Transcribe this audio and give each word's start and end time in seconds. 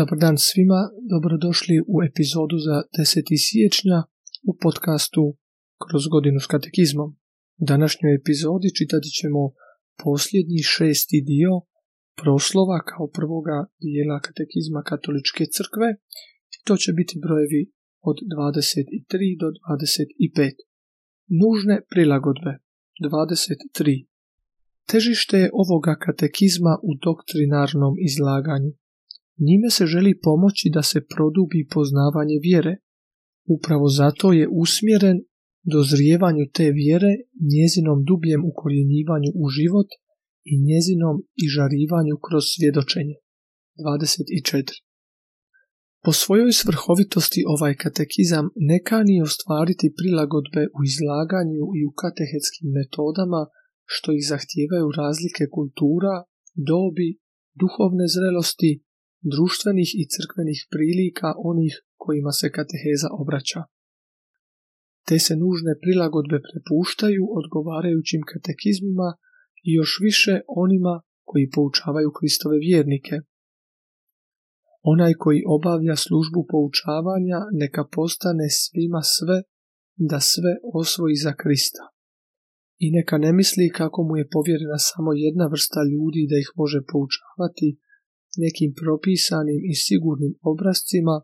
Dobar 0.00 0.18
dan 0.26 0.36
svima, 0.48 0.80
dobrodošli 1.12 1.76
u 1.94 1.96
epizodu 2.08 2.56
za 2.66 2.76
10. 2.98 3.46
siječnja 3.46 3.98
u 4.50 4.52
podcastu 4.64 5.22
Kroz 5.84 6.04
godinu 6.14 6.38
s 6.44 6.46
katekizmom. 6.54 7.08
U 7.60 7.64
današnjoj 7.72 8.12
epizodi 8.20 8.68
čitati 8.78 9.10
ćemo 9.18 9.42
posljednji 10.02 10.60
šesti 10.74 11.18
dio 11.30 11.52
proslova 12.20 12.78
kao 12.90 13.06
prvoga 13.18 13.58
dijela 13.84 14.18
katekizma 14.26 14.80
katoličke 14.90 15.42
crkve. 15.54 15.88
To 16.66 16.74
će 16.82 16.90
biti 16.98 17.14
brojevi 17.24 17.62
od 18.10 18.16
23 18.34 19.40
do 19.42 19.48
25. 19.50 20.54
Nužne 21.40 21.76
prilagodbe 21.92 22.52
23. 23.04 24.06
Težište 24.90 25.36
je 25.42 25.52
ovoga 25.62 25.94
katekizma 26.06 26.74
u 26.88 26.90
doktrinarnom 27.06 27.94
izlaganju. 28.08 28.72
Njime 29.46 29.70
se 29.70 29.86
želi 29.86 30.20
pomoći 30.22 30.70
da 30.74 30.82
se 30.82 31.06
produbi 31.12 31.68
poznavanje 31.74 32.38
vjere. 32.42 32.76
Upravo 33.56 33.88
zato 33.88 34.32
je 34.32 34.48
usmjeren 34.62 35.16
dozrijevanju 35.74 36.44
te 36.56 36.66
vjere, 36.70 37.12
njezinom 37.54 37.98
dubljem 38.10 38.42
ukorjenjivanju 38.50 39.30
u 39.42 39.44
život 39.56 39.88
i 40.52 40.54
njezinom 40.68 41.16
ižarivanju 41.46 42.16
kroz 42.26 42.44
svjedočenje. 42.54 43.16
24. 43.76 44.84
Po 46.04 46.12
svojoj 46.12 46.52
svrhovitosti 46.60 47.40
ovaj 47.54 47.74
katekizam 47.84 48.46
ne 48.68 48.78
kani 48.88 49.22
ostvariti 49.28 49.94
prilagodbe 49.98 50.62
u 50.76 50.78
izlaganju 50.90 51.64
i 51.78 51.80
u 51.88 51.92
katehetskim 52.02 52.68
metodama 52.78 53.42
što 53.84 54.08
ih 54.12 54.24
zahtijevaju 54.32 54.88
razlike 55.02 55.44
kultura, 55.56 56.14
dobi, 56.70 57.10
duhovne 57.60 58.06
zrelosti, 58.14 58.83
društvenih 59.32 59.90
i 60.00 60.02
crkvenih 60.12 60.60
prilika 60.72 61.28
onih 61.50 61.72
kojima 62.02 62.32
se 62.38 62.46
kateheza 62.56 63.08
obraća. 63.22 63.60
Te 65.06 65.16
se 65.26 65.34
nužne 65.42 65.72
prilagodbe 65.82 66.38
prepuštaju 66.46 67.22
odgovarajućim 67.40 68.22
katekizmima 68.30 69.08
i 69.66 69.68
još 69.78 69.92
više 70.06 70.34
onima 70.62 70.94
koji 71.28 71.52
poučavaju 71.54 72.10
Kristove 72.18 72.56
vjernike. 72.68 73.16
Onaj 74.92 75.12
koji 75.22 75.48
obavlja 75.56 75.96
službu 76.06 76.40
poučavanja 76.52 77.38
neka 77.62 77.82
postane 77.96 78.46
svima 78.60 79.02
sve 79.16 79.38
da 80.10 80.18
sve 80.32 80.52
osvoji 80.80 81.16
za 81.24 81.32
Krista. 81.40 81.84
I 82.84 82.86
neka 82.96 83.16
ne 83.24 83.32
misli 83.38 83.76
kako 83.80 83.98
mu 84.08 84.14
je 84.16 84.30
povjerena 84.34 84.78
samo 84.90 85.10
jedna 85.26 85.46
vrsta 85.52 85.80
ljudi 85.92 86.22
da 86.30 86.36
ih 86.42 86.50
može 86.60 86.80
poučavati, 86.90 87.68
nekim 88.44 88.70
propisanim 88.80 89.60
i 89.70 89.74
sigurnim 89.84 90.34
obrazcima, 90.52 91.16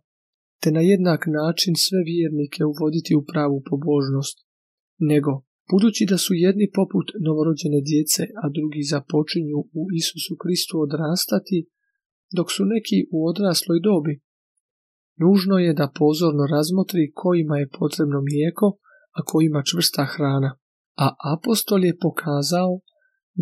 te 0.62 0.68
na 0.76 0.82
jednak 0.92 1.20
način 1.38 1.74
sve 1.84 2.00
vjernike 2.12 2.60
uvoditi 2.72 3.12
u 3.20 3.22
pravu 3.30 3.58
pobožnost, 3.70 4.36
nego, 5.12 5.32
budući 5.70 6.02
da 6.10 6.18
su 6.24 6.32
jedni 6.46 6.66
poput 6.78 7.06
novorođene 7.26 7.80
djece, 7.90 8.22
a 8.42 8.44
drugi 8.56 8.82
započinju 8.92 9.58
u 9.80 9.82
Isusu 10.00 10.34
Kristu 10.42 10.74
odrastati, 10.86 11.58
dok 12.36 12.48
su 12.54 12.62
neki 12.74 12.98
u 13.16 13.18
odrasloj 13.30 13.78
dobi, 13.88 14.14
nužno 15.22 15.56
je 15.66 15.72
da 15.80 15.92
pozorno 16.00 16.44
razmotri 16.54 17.12
kojima 17.22 17.56
je 17.58 17.72
potrebno 17.78 18.18
mlijeko, 18.28 18.66
a 19.16 19.18
kojima 19.30 19.60
čvrsta 19.68 20.04
hrana, 20.12 20.50
a 21.04 21.06
apostol 21.34 21.84
je 21.84 21.98
pokazao 22.06 22.72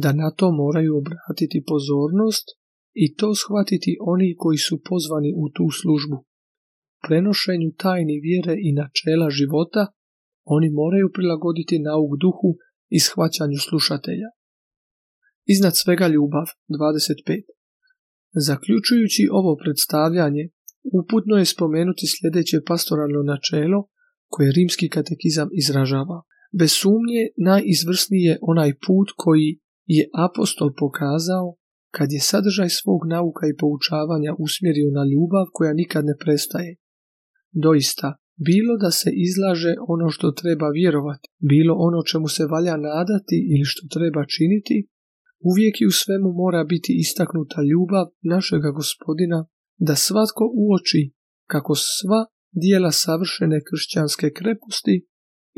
da 0.02 0.10
na 0.12 0.28
to 0.38 0.46
moraju 0.62 0.92
obratiti 1.02 1.64
pozornost 1.70 2.46
i 3.04 3.06
to 3.18 3.28
shvatiti 3.42 3.92
oni 4.14 4.28
koji 4.42 4.58
su 4.66 4.74
pozvani 4.88 5.30
u 5.42 5.44
tu 5.56 5.66
službu. 5.80 6.18
Prenošenju 7.06 7.70
tajni 7.82 8.16
vjere 8.26 8.54
i 8.66 8.70
načela 8.80 9.28
života 9.38 9.82
oni 10.54 10.68
moraju 10.80 11.06
prilagoditi 11.16 11.84
nauk 11.88 12.12
duhu 12.24 12.50
i 12.96 12.98
shvaćanju 13.06 13.58
slušatelja. 13.68 14.28
Iznad 15.54 15.74
svega 15.82 16.06
ljubav 16.14 16.46
25. 16.68 17.42
Zaključujući 18.46 19.22
ovo 19.38 19.52
predstavljanje, 19.62 20.44
uputno 21.00 21.34
je 21.38 21.52
spomenuti 21.54 22.04
sljedeće 22.14 22.58
pastoralno 22.70 23.22
načelo 23.32 23.80
koje 24.32 24.56
rimski 24.58 24.86
katekizam 24.96 25.48
izražava. 25.62 26.18
Bez 26.60 26.70
sumnje 26.80 27.22
najizvrsniji 27.50 28.24
je 28.30 28.38
onaj 28.52 28.70
put 28.86 29.08
koji 29.16 29.48
je 29.96 30.04
apostol 30.26 30.70
pokazao 30.82 31.46
kad 31.96 32.08
je 32.12 32.20
sadržaj 32.30 32.70
svog 32.80 33.00
nauka 33.14 33.44
i 33.46 33.58
poučavanja 33.60 34.32
usmjerio 34.46 34.90
na 34.98 35.04
ljubav 35.12 35.46
koja 35.56 35.72
nikad 35.80 36.02
ne 36.10 36.14
prestaje. 36.22 36.72
Doista, 37.64 38.08
bilo 38.48 38.74
da 38.84 38.90
se 39.00 39.10
izlaže 39.28 39.72
ono 39.94 40.08
što 40.14 40.38
treba 40.40 40.68
vjerovati, 40.80 41.26
bilo 41.52 41.74
ono 41.88 42.00
čemu 42.10 42.28
se 42.36 42.44
valja 42.54 42.76
nadati 42.76 43.38
ili 43.52 43.66
što 43.72 43.82
treba 43.94 44.22
činiti, 44.34 44.76
uvijek 45.50 45.74
i 45.80 45.90
u 45.90 45.94
svemu 46.02 46.30
mora 46.42 46.62
biti 46.72 46.92
istaknuta 47.04 47.60
ljubav 47.70 48.06
našega 48.34 48.70
gospodina 48.80 49.40
da 49.86 49.94
svatko 49.94 50.44
uoči 50.64 51.02
kako 51.52 51.72
sva 51.74 52.20
dijela 52.62 52.92
savršene 52.92 53.58
kršćanske 53.68 54.28
kreposti 54.38 54.96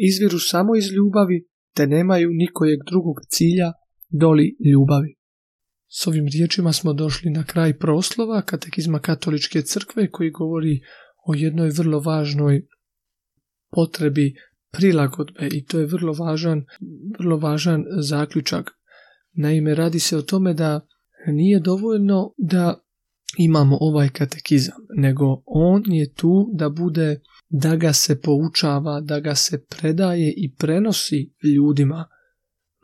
izviru 0.09 0.39
samo 0.39 0.77
iz 0.77 0.87
ljubavi 0.97 1.39
te 1.77 1.87
nemaju 1.87 2.29
nikojeg 2.33 2.79
drugog 2.91 3.17
cilja 3.35 3.69
doli 4.09 4.57
ljubavi. 4.73 5.20
S 5.93 6.07
ovim 6.07 6.27
riječima 6.33 6.73
smo 6.73 6.93
došli 6.93 7.31
na 7.31 7.45
kraj 7.45 7.79
proslova 7.79 8.43
katekizma 8.43 8.99
katoličke 8.99 9.63
crkve 9.63 10.11
koji 10.11 10.31
govori 10.31 10.81
o 11.27 11.35
jednoj 11.35 11.71
vrlo 11.71 12.01
važnoj 12.01 12.67
potrebi 13.71 14.35
prilagodbe 14.73 15.49
i 15.53 15.65
to 15.65 15.79
je 15.79 15.87
vrlo 15.87 16.13
važan, 16.13 16.65
vrlo 17.19 17.37
važan 17.37 17.85
zaključak. 18.01 18.71
Naime, 19.33 19.75
radi 19.75 19.99
se 19.99 20.17
o 20.17 20.23
tome 20.23 20.55
da 20.55 20.87
nije 21.27 21.61
dovoljno 21.61 22.35
da 22.39 22.81
imamo 23.39 23.77
ovaj 23.81 24.09
katekizam, 24.09 24.79
nego 24.97 25.43
on 25.47 25.83
je 25.87 26.15
tu 26.15 26.51
da 26.55 26.69
bude, 26.69 27.21
da 27.49 27.77
ga 27.77 27.93
se 27.93 28.21
poučava, 28.21 29.01
da 29.01 29.21
ga 29.21 29.35
se 29.35 29.65
predaje 29.65 30.35
i 30.37 30.55
prenosi 30.55 31.33
ljudima 31.57 32.09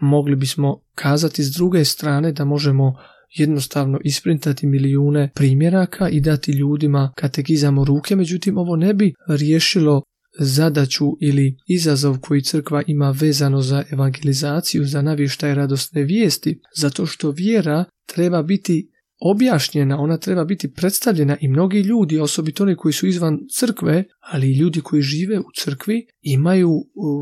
mogli 0.01 0.37
bismo 0.37 0.81
kazati 0.95 1.43
s 1.45 1.53
druge 1.53 1.85
strane 1.85 2.33
da 2.33 2.45
možemo 2.45 2.95
jednostavno 3.37 3.99
isprintati 4.05 4.67
milijune 4.67 5.31
primjeraka 5.35 6.09
i 6.09 6.21
dati 6.21 6.53
ljudima 6.53 7.13
katekizam 7.17 7.79
u 7.79 7.85
ruke, 7.85 8.17
međutim 8.17 8.59
ovo 8.59 8.77
ne 8.77 8.95
bi 8.95 9.15
riješilo 9.29 10.03
zadaću 10.39 11.07
ili 11.21 11.57
izazov 11.67 12.19
koji 12.21 12.43
crkva 12.43 12.83
ima 12.87 13.11
vezano 13.11 13.61
za 13.61 13.85
evangelizaciju, 13.91 14.85
za 14.85 15.03
navještaj 15.03 15.55
radosne 15.55 16.03
vijesti, 16.03 16.61
zato 16.77 17.07
što 17.07 17.31
vjera 17.31 17.85
treba 18.07 18.43
biti 18.43 18.91
objašnjena, 19.21 20.01
ona 20.01 20.19
treba 20.19 20.45
biti 20.45 20.73
predstavljena 20.73 21.37
i 21.41 21.49
mnogi 21.49 21.81
ljudi, 21.81 22.19
osobito 22.19 22.63
oni 22.63 22.77
koji 22.77 22.93
su 22.93 23.07
izvan 23.07 23.39
crkve, 23.59 24.05
ali 24.21 24.51
i 24.51 24.59
ljudi 24.59 24.81
koji 24.81 25.03
žive 25.03 25.39
u 25.39 25.45
crkvi, 25.61 26.07
imaju, 26.23 26.71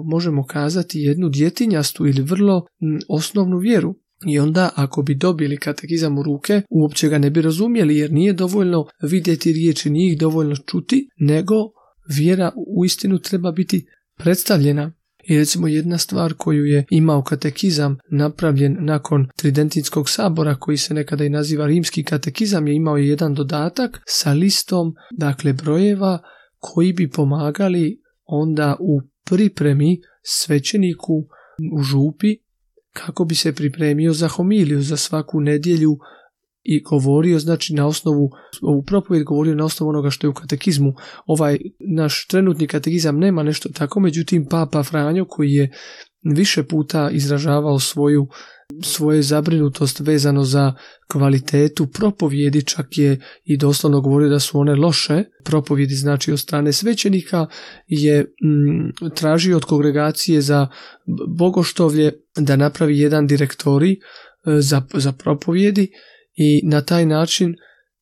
možemo 0.04 0.44
kazati, 0.46 0.98
jednu 0.98 1.28
djetinjastu 1.28 2.06
ili 2.06 2.22
vrlo 2.22 2.66
osnovnu 3.08 3.58
vjeru. 3.58 3.94
I 4.26 4.38
onda 4.38 4.70
ako 4.74 5.02
bi 5.02 5.14
dobili 5.14 5.56
katekizam 5.56 6.18
u 6.18 6.22
ruke, 6.22 6.62
uopće 6.70 7.08
ga 7.08 7.18
ne 7.18 7.30
bi 7.30 7.42
razumjeli 7.42 7.96
jer 7.96 8.12
nije 8.12 8.32
dovoljno 8.32 8.86
vidjeti 9.02 9.52
riječi, 9.52 9.90
nije 9.90 10.12
ih 10.12 10.18
dovoljno 10.18 10.56
čuti, 10.56 11.08
nego 11.18 11.54
vjera 12.16 12.52
u 12.76 12.84
istinu 12.84 13.18
treba 13.18 13.52
biti 13.52 13.86
predstavljena. 14.18 14.92
I 15.28 15.38
recimo 15.38 15.68
jedna 15.68 15.98
stvar 15.98 16.34
koju 16.34 16.64
je 16.64 16.84
imao 16.90 17.22
katekizam 17.22 17.98
napravljen 18.10 18.76
nakon 18.80 19.28
Tridentinskog 19.36 20.08
sabora 20.10 20.54
koji 20.54 20.76
se 20.76 20.94
nekada 20.94 21.24
i 21.24 21.28
naziva 21.28 21.66
rimski 21.66 22.04
katekizam 22.04 22.66
je 22.66 22.74
imao 22.74 22.96
jedan 22.96 23.34
dodatak 23.34 24.00
sa 24.06 24.32
listom 24.32 24.94
dakle 25.18 25.52
brojeva 25.52 26.18
koji 26.58 26.92
bi 26.92 27.10
pomagali 27.10 28.00
onda 28.24 28.76
u 28.80 29.00
pripremi 29.24 30.00
svećeniku 30.22 31.14
u 31.72 31.82
župi 31.82 32.36
kako 32.92 33.24
bi 33.24 33.34
se 33.34 33.52
pripremio 33.52 34.12
za 34.12 34.28
homiliju 34.28 34.82
za 34.82 34.96
svaku 34.96 35.40
nedjelju 35.40 35.98
i 36.64 36.82
govorio, 36.82 37.38
znači 37.38 37.74
na 37.74 37.86
osnovu, 37.86 38.30
ovu 38.62 38.82
propovijed 38.82 39.24
govorio 39.24 39.54
na 39.54 39.64
osnovu 39.64 39.90
onoga 39.90 40.10
što 40.10 40.26
je 40.26 40.30
u 40.30 40.34
katekizmu. 40.34 40.92
Ovaj 41.26 41.58
naš 41.96 42.26
trenutni 42.26 42.66
katekizam 42.66 43.18
nema 43.18 43.42
nešto 43.42 43.68
tako, 43.68 44.00
međutim 44.00 44.46
Papa 44.50 44.82
Franjo 44.82 45.24
koji 45.24 45.50
je 45.50 45.70
više 46.22 46.62
puta 46.62 47.10
izražavao 47.10 47.78
svoju 47.78 48.28
svoje 48.82 49.22
zabrinutost 49.22 50.00
vezano 50.00 50.44
za 50.44 50.74
kvalitetu 51.12 51.86
propovjedi, 51.86 52.62
čak 52.62 52.98
je 52.98 53.20
i 53.44 53.56
doslovno 53.56 54.00
govorio 54.00 54.28
da 54.28 54.40
su 54.40 54.58
one 54.58 54.74
loše, 54.74 55.24
propovjedi 55.44 55.94
znači 55.94 56.32
od 56.32 56.40
strane 56.40 56.72
svećenika, 56.72 57.46
je 57.86 58.22
mm, 58.22 59.10
tražio 59.14 59.56
od 59.56 59.64
kongregacije 59.64 60.40
za 60.40 60.68
bogoštovlje 61.28 62.12
da 62.36 62.56
napravi 62.56 62.98
jedan 62.98 63.26
direktori 63.26 63.92
e, 63.92 63.96
za, 64.60 64.82
za 64.94 65.12
propovjedi 65.12 65.90
i 66.34 66.60
na 66.64 66.80
taj 66.80 67.06
način 67.06 67.54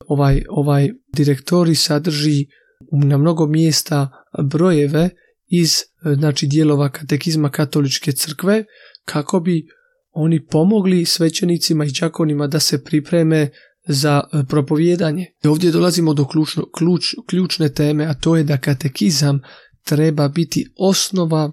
ovaj, 0.06 0.43
ovaj 0.49 0.90
direktori 1.17 1.75
sadrži 1.75 2.46
na 2.93 3.19
mnogo 3.19 3.46
mjesta 3.46 4.08
brojeve 4.44 5.11
iz 5.46 5.76
znači 6.17 6.46
dijelova 6.46 6.90
katekizma 6.90 7.50
katoličke 7.50 8.12
crkve 8.12 8.64
kako 9.05 9.40
bi 9.40 9.67
oni 10.11 10.46
pomogli 10.46 11.05
svećenicima 11.05 11.84
i 11.84 11.93
đakonima 12.00 12.46
da 12.46 12.61
se 12.61 12.84
pripreme 12.84 13.50
za 13.87 14.20
e, 14.32 14.43
propovjedanje. 14.49 15.26
I 15.44 15.49
ovdje 15.49 15.70
dolazimo 15.70 16.14
do 16.14 16.28
ključno, 16.28 16.67
ključ, 16.78 17.02
ključne 17.26 17.69
teme, 17.69 18.05
a 18.05 18.14
to 18.14 18.37
je 18.37 18.44
da 18.44 18.58
katekizam 18.58 19.40
treba 19.85 20.28
biti 20.28 20.73
osnova 20.78 21.52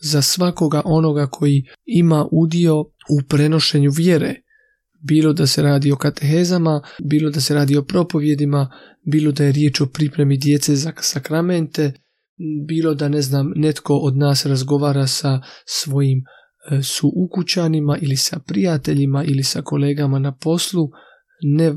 za 0.00 0.22
svakoga 0.22 0.82
onoga 0.84 1.26
koji 1.26 1.64
ima 1.84 2.28
udio 2.32 2.80
u 2.80 3.22
prenošenju 3.28 3.90
vjere. 3.96 4.34
Bilo 5.02 5.32
da 5.32 5.46
se 5.46 5.62
radi 5.62 5.92
o 5.92 5.96
katehezama, 5.96 6.82
bilo 7.04 7.30
da 7.30 7.40
se 7.40 7.54
radi 7.54 7.76
o 7.76 7.82
propovjedima, 7.82 8.70
bilo 9.06 9.32
da 9.32 9.44
je 9.44 9.52
riječ 9.52 9.80
o 9.80 9.86
pripremi 9.86 10.36
djece 10.36 10.76
za 10.76 10.92
sakramente, 11.00 11.92
bilo 12.68 12.94
da 12.94 13.08
ne 13.08 13.22
znam 13.22 13.52
netko 13.56 13.96
od 13.96 14.16
nas 14.16 14.46
razgovara 14.46 15.06
sa 15.06 15.40
svojim 15.66 16.18
e, 16.18 16.82
su 16.82 17.12
ukućanima 17.16 17.98
ili 18.00 18.16
sa 18.16 18.38
prijateljima 18.46 19.24
ili 19.24 19.42
sa 19.42 19.62
kolegama 19.62 20.18
na 20.18 20.36
poslu, 20.36 20.88
ne, 21.42 21.74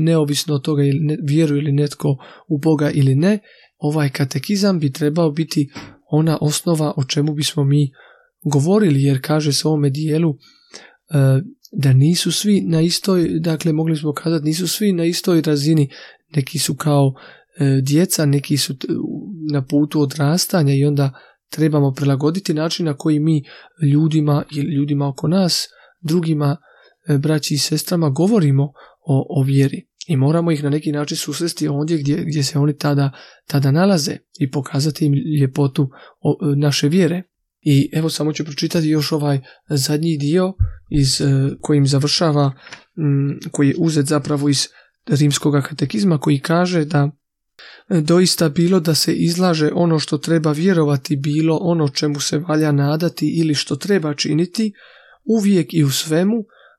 neovisno 0.00 0.54
od 0.54 0.62
toga 0.62 0.82
ili 0.82 1.00
ne, 1.00 1.16
vjeruje 1.22 1.62
li 1.62 1.72
netko 1.72 2.16
u 2.48 2.58
Boga 2.58 2.90
ili 2.90 3.14
ne, 3.14 3.38
ovaj 3.78 4.08
katekizam 4.08 4.78
bi 4.78 4.92
trebao 4.92 5.30
biti 5.30 5.70
ona 6.10 6.38
osnova 6.40 6.92
o 6.96 7.04
čemu 7.04 7.34
bismo 7.34 7.64
mi 7.64 7.90
govorili, 8.52 9.02
jer 9.02 9.18
kaže 9.22 9.52
se 9.52 9.68
ovome 9.68 9.90
dijelu 9.90 10.30
e, 10.30 10.36
da 11.72 11.92
nisu 11.92 12.32
svi 12.32 12.60
na 12.60 12.80
istoj, 12.80 13.28
dakle 13.40 13.72
mogli 13.72 13.96
smo 13.96 14.12
kazati 14.12 14.44
nisu 14.44 14.68
svi 14.68 14.92
na 14.92 15.04
istoj 15.04 15.42
razini, 15.42 15.90
neki 16.36 16.58
su 16.58 16.74
kao 16.74 17.12
e, 17.58 17.80
djeca, 17.82 18.26
neki 18.26 18.56
su 18.56 18.74
na 19.52 19.64
putu 19.64 20.00
odrastanja 20.00 20.74
i 20.74 20.84
onda 20.84 21.12
trebamo 21.50 21.92
prilagoditi 21.92 22.54
način 22.54 22.86
na 22.86 22.96
koji 22.96 23.20
mi 23.20 23.42
ljudima 23.92 24.44
i 24.56 24.60
ljudima 24.60 25.08
oko 25.08 25.28
nas, 25.28 25.68
drugima 26.00 26.56
e, 27.08 27.18
braći 27.18 27.54
i 27.54 27.58
sestrama 27.58 28.10
govorimo 28.10 28.64
o, 29.06 29.40
o 29.40 29.42
vjeri 29.42 29.88
i 30.08 30.16
moramo 30.16 30.52
ih 30.52 30.64
na 30.64 30.70
neki 30.70 30.92
način 30.92 31.16
susresti 31.16 31.68
ondje 31.68 31.98
gdje, 31.98 32.24
gdje 32.26 32.42
se 32.42 32.58
oni 32.58 32.76
tada, 32.76 33.10
tada 33.46 33.70
nalaze 33.70 34.16
i 34.40 34.50
pokazati 34.50 35.06
im 35.06 35.12
ljepotu 35.40 35.88
naše 36.56 36.88
vjere. 36.88 37.22
I 37.60 37.90
evo 37.92 38.10
samo 38.10 38.32
ću 38.32 38.44
pročitati 38.44 38.88
još 38.88 39.12
ovaj 39.12 39.40
zadnji 39.68 40.16
dio 40.16 40.52
iz 40.90 41.20
e, 41.20 41.24
kojim 41.60 41.86
završava, 41.86 42.52
koji 43.50 43.68
je 43.68 43.74
uzet 43.78 44.06
zapravo 44.06 44.48
iz 44.48 44.66
rimskog 45.06 45.54
katekizma 45.68 46.18
koji 46.18 46.40
kaže 46.40 46.84
da 46.84 47.10
e, 47.88 48.00
doista 48.00 48.48
bilo 48.48 48.80
da 48.80 48.94
se 48.94 49.14
izlaže 49.14 49.70
ono 49.74 49.98
što 49.98 50.18
treba 50.18 50.52
vjerovati, 50.52 51.16
bilo 51.16 51.58
ono 51.60 51.88
čemu 51.88 52.20
se 52.20 52.38
valja 52.38 52.72
nadati 52.72 53.40
ili 53.40 53.54
što 53.54 53.76
treba 53.76 54.14
činiti, 54.14 54.72
uvijek 55.24 55.74
i 55.74 55.84
u 55.84 55.90
svemu 55.90 56.36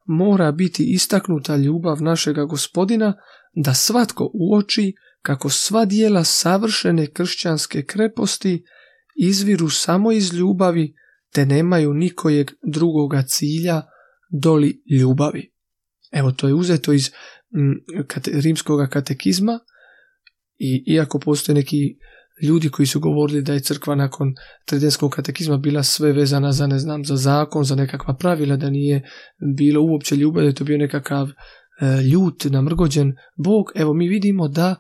mora 0.07 0.51
biti 0.51 0.93
istaknuta 0.93 1.55
ljubav 1.55 2.01
našega 2.01 2.45
gospodina 2.45 3.13
da 3.55 3.73
svatko 3.73 4.31
uoči 4.33 4.93
kako 5.21 5.49
sva 5.49 5.85
dijela 5.85 6.23
savršene 6.23 7.07
kršćanske 7.07 7.83
kreposti 7.83 8.63
izviru 9.19 9.69
samo 9.69 10.11
iz 10.11 10.33
ljubavi 10.33 10.93
te 11.33 11.45
nemaju 11.45 11.93
nikojeg 11.93 12.51
drugoga 12.73 13.23
cilja 13.27 13.81
doli 14.41 14.83
ljubavi. 14.99 15.51
Evo 16.11 16.31
to 16.31 16.47
je 16.47 16.53
uzeto 16.53 16.93
iz 16.93 17.11
rimskog 18.33 18.89
katekizma 18.89 19.59
i 20.57 20.83
iako 20.93 21.19
postoje 21.19 21.55
neki 21.55 21.97
ljudi 22.43 22.69
koji 22.69 22.85
su 22.85 22.99
govorili 22.99 23.41
da 23.41 23.53
je 23.53 23.59
crkva 23.59 23.95
nakon 23.95 24.33
tridenskog 24.65 25.11
katekizma 25.11 25.57
bila 25.57 25.83
sve 25.83 26.11
vezana 26.13 26.51
za 26.51 26.67
ne 26.67 26.79
znam 26.79 27.05
za 27.05 27.15
zakon, 27.15 27.63
za 27.63 27.75
nekakva 27.75 28.15
pravila, 28.15 28.55
da 28.55 28.69
nije 28.69 29.09
bilo 29.55 29.81
uopće 29.81 30.15
ljubav, 30.15 30.43
da 30.43 30.47
je 30.47 30.55
to 30.55 30.63
bio 30.63 30.77
nekakav 30.77 31.27
e, 31.27 31.31
ljut, 32.01 32.45
namrgođen 32.45 33.13
Bog. 33.37 33.71
Evo 33.75 33.93
mi 33.93 34.07
vidimo 34.07 34.47
da 34.47 34.75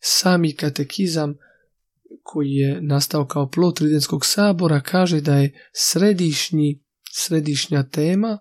sami 0.00 0.56
katekizam 0.56 1.34
koji 2.22 2.50
je 2.50 2.80
nastao 2.82 3.26
kao 3.26 3.50
plot 3.50 3.76
tridenskog 3.76 4.26
sabora 4.26 4.80
kaže 4.80 5.20
da 5.20 5.36
je 5.36 5.68
središnji, 5.74 6.82
središnja 7.12 7.82
tema, 7.82 8.38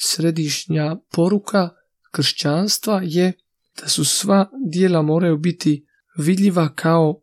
središnja 0.00 0.96
poruka 1.12 1.68
kršćanstva 2.12 3.00
je 3.04 3.32
da 3.80 3.88
su 3.88 4.04
sva 4.04 4.50
dijela 4.72 5.02
moraju 5.02 5.38
biti 5.38 5.86
vidljiva 6.18 6.74
kao 6.74 7.20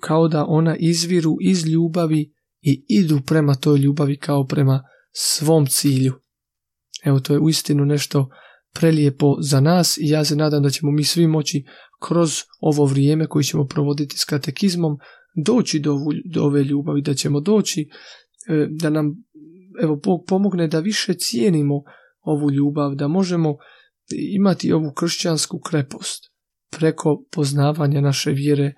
kao 0.00 0.28
da 0.28 0.44
ona 0.48 0.76
izviru 0.76 1.36
iz 1.40 1.66
ljubavi 1.66 2.32
i 2.60 2.84
idu 2.88 3.20
prema 3.26 3.54
toj 3.54 3.78
ljubavi 3.78 4.18
kao 4.18 4.46
prema 4.46 4.84
svom 5.12 5.66
cilju. 5.66 6.12
Evo 7.04 7.20
to 7.20 7.32
je 7.32 7.38
uistinu 7.38 7.84
nešto 7.84 8.28
prelijepo 8.74 9.36
za 9.40 9.60
nas 9.60 9.98
i 9.98 10.08
ja 10.08 10.24
se 10.24 10.36
nadam 10.36 10.62
da 10.62 10.70
ćemo 10.70 10.92
mi 10.92 11.04
svi 11.04 11.26
moći 11.26 11.64
kroz 12.00 12.30
ovo 12.60 12.84
vrijeme 12.84 13.26
koji 13.26 13.44
ćemo 13.44 13.66
provoditi 13.66 14.18
s 14.18 14.24
katekizmom 14.24 14.98
doći 15.44 15.78
do, 15.78 15.96
do 16.32 16.42
ove 16.42 16.64
ljubavi, 16.64 17.02
da 17.02 17.14
ćemo 17.14 17.40
doći 17.40 17.80
e, 18.48 18.66
da 18.70 18.90
nam 18.90 19.14
evo 19.82 19.96
Bog 19.96 20.24
pomogne 20.26 20.68
da 20.68 20.80
više 20.80 21.14
cijenimo 21.14 21.82
ovu 22.20 22.50
ljubav, 22.50 22.94
da 22.94 23.08
možemo 23.08 23.56
imati 24.34 24.72
ovu 24.72 24.92
kršćansku 24.92 25.60
krepost 25.60 26.32
preko 26.70 27.24
poznavanja 27.30 28.00
naše 28.00 28.30
vjere 28.30 28.74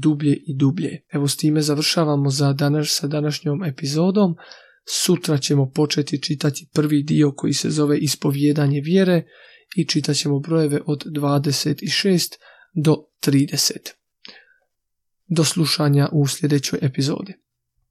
dublje 0.00 0.36
i 0.46 0.56
dublje. 0.56 1.04
Evo 1.12 1.28
s 1.28 1.36
time 1.36 1.60
završavamo 1.60 2.30
za 2.30 2.52
danas 2.52 2.88
sa 3.00 3.06
današnjom 3.06 3.64
epizodom. 3.64 4.34
Sutra 4.88 5.38
ćemo 5.38 5.70
početi 5.70 6.22
čitati 6.22 6.68
prvi 6.74 7.02
dio 7.02 7.32
koji 7.36 7.52
se 7.52 7.70
zove 7.70 7.98
ispovjedanje 7.98 8.80
vjere 8.80 9.22
i 9.74 9.86
čitat 9.86 10.16
ćemo 10.16 10.38
brojeve 10.38 10.80
od 10.86 11.04
26 11.06 12.34
do 12.74 13.04
30. 13.26 13.72
Do 15.26 15.44
slušanja 15.44 16.08
u 16.12 16.26
sljedećoj 16.26 16.78
epizodi. 16.82 17.43